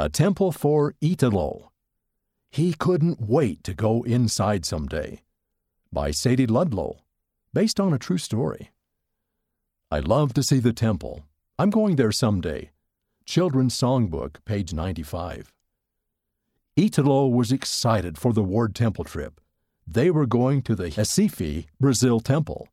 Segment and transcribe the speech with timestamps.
[0.00, 1.72] A Temple for Italo.
[2.52, 5.22] He couldn't wait to go inside someday.
[5.92, 6.98] By Sadie Ludlow,
[7.52, 8.70] based on a true story.
[9.90, 11.24] I love to see the temple.
[11.58, 12.70] I'm going there someday.
[13.26, 15.52] Children's Songbook, page 95.
[16.76, 19.40] Italo was excited for the Ward Temple trip.
[19.84, 22.68] They were going to the Recife, Brazil temple.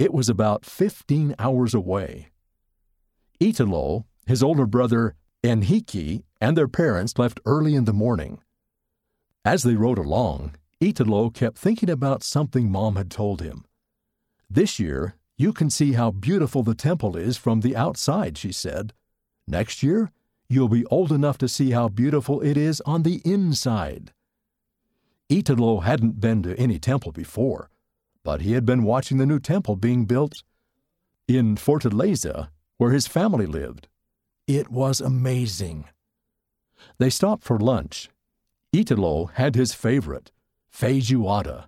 [0.00, 2.30] It was about 15 hours away.
[3.38, 5.14] Italo, his older brother
[5.46, 8.40] Henrique, and their parents left early in the morning.
[9.44, 13.64] As they rode along, Italo kept thinking about something Mom had told him.
[14.50, 18.92] This year, you can see how beautiful the temple is from the outside, she said.
[19.46, 20.10] Next year,
[20.48, 24.12] you'll be old enough to see how beautiful it is on the inside.
[25.28, 27.70] Italo hadn't been to any temple before,
[28.22, 30.42] but he had been watching the new temple being built
[31.28, 33.88] in Fortaleza, where his family lived.
[34.46, 35.86] It was amazing.
[36.98, 38.10] They stopped for lunch.
[38.72, 40.30] Italo had his favorite,
[40.72, 41.66] feijoada,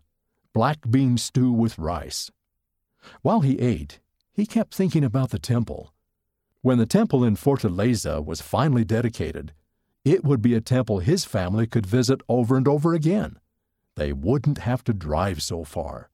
[0.52, 2.30] black bean stew with rice.
[3.22, 3.98] While he ate,
[4.32, 5.92] he kept thinking about the temple.
[6.62, 9.52] When the temple in Fortaleza was finally dedicated,
[10.04, 13.40] it would be a temple his family could visit over and over again.
[13.96, 16.10] They wouldn't have to drive so far.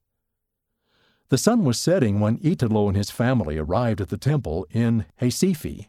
[1.29, 5.89] The sun was setting when Italo and his family arrived at the temple in Recife.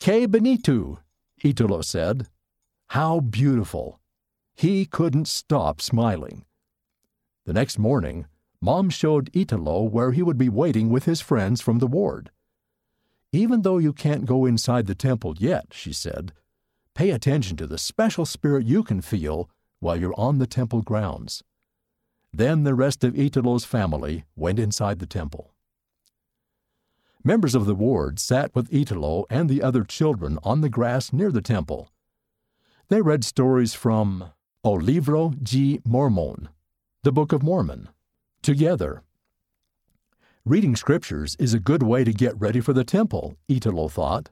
[0.00, 1.00] Que bonito,
[1.44, 2.26] Italo said.
[2.88, 4.00] How beautiful.
[4.54, 6.46] He couldn't stop smiling.
[7.44, 8.24] The next morning,
[8.62, 12.30] Mom showed Italo where he would be waiting with his friends from the ward.
[13.30, 16.32] Even though you can't go inside the temple yet, she said,
[16.94, 21.42] pay attention to the special spirit you can feel while you're on the temple grounds.
[22.32, 25.52] Then the rest of Italo's family went inside the temple.
[27.22, 31.30] Members of the ward sat with Italo and the other children on the grass near
[31.30, 31.90] the temple.
[32.88, 34.32] They read stories from
[34.64, 35.34] O Livro
[35.84, 36.48] Mormon,
[37.02, 37.90] the Book of Mormon,
[38.40, 39.02] together.
[40.46, 44.30] Reading scriptures is a good way to get ready for the temple, Italo thought.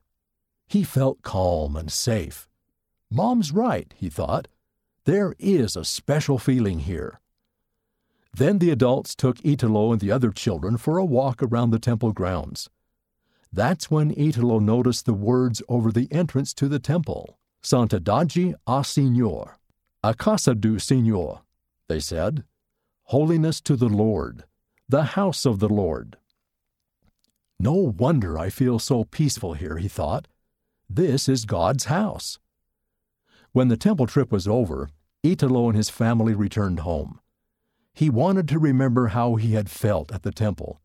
[0.66, 2.48] He felt calm and safe.
[3.10, 4.48] Mom's right, he thought.
[5.04, 7.20] There is a special feeling here.
[8.32, 12.12] Then the adults took Italo and the other children for a walk around the temple
[12.12, 12.70] grounds.
[13.52, 19.58] That's when Italo noticed the words over the entrance to the temple Santidade a Signor,
[20.02, 21.42] a casa do Senhor,
[21.88, 22.44] they said.
[23.04, 24.44] Holiness to the Lord,
[24.88, 26.16] the house of the Lord.
[27.58, 30.28] No wonder I feel so peaceful here, he thought.
[30.88, 32.38] This is God's house.
[33.52, 34.90] When the temple trip was over,
[35.24, 37.18] Italo and his family returned home.
[37.92, 40.80] He wanted to remember how he had felt at the temple.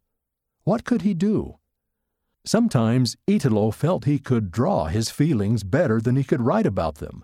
[0.64, 1.60] What could he do?
[2.46, 7.24] Sometimes Italo felt he could draw his feelings better than he could write about them.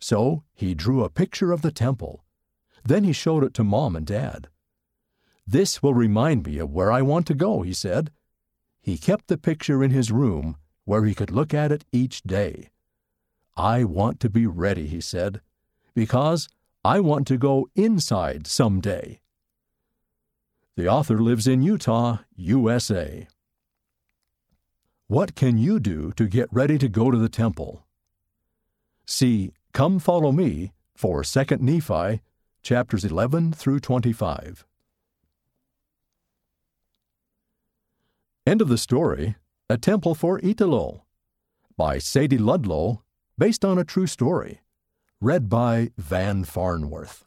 [0.00, 2.24] So he drew a picture of the temple.
[2.84, 4.48] Then he showed it to Mom and Dad.
[5.46, 8.10] This will remind me of where I want to go, he said.
[8.80, 12.70] He kept the picture in his room where he could look at it each day.
[13.56, 15.42] I want to be ready, he said,
[15.94, 16.48] because
[16.84, 19.20] I want to go inside someday.
[20.76, 23.26] The author lives in Utah, USA.
[25.10, 27.86] What can you do to get ready to go to the temple?
[29.06, 32.20] See Come Follow Me for 2 Nephi
[32.60, 34.66] chapters 11 through 25.
[38.46, 39.36] End of the story
[39.70, 41.06] A Temple for Italo
[41.78, 43.02] by Sadie Ludlow,
[43.38, 44.60] based on a true story.
[45.22, 47.24] Read by Van Farnworth.